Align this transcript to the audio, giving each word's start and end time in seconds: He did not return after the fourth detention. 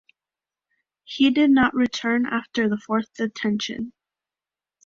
He 1.03 1.29
did 1.29 1.51
not 1.51 1.75
return 1.75 2.25
after 2.25 2.67
the 2.67 2.79
fourth 2.87 3.13
detention. 3.13 3.93